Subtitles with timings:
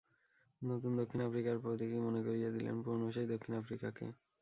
[0.61, 4.05] নতুন দক্ষিণ আফ্রিকার প্রতীকই মনে করিয়ে দিলেন পুরোনো সেই দক্ষিণ আফ্রিকাকে।